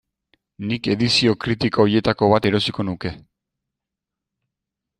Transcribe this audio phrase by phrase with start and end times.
[0.69, 3.15] Nik edizio kritiko horietako bat erosiko nuke.